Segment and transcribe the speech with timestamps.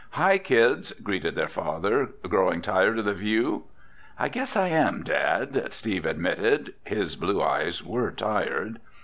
[0.17, 2.09] "Hi, kids," greeted their father.
[2.23, 3.65] "Growing tired of the view?"
[4.17, 6.73] "I guess I am, Dad," Steve admitted.
[6.83, 8.79] His blue eyes were tired.